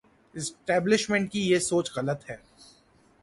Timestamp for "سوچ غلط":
1.59-2.29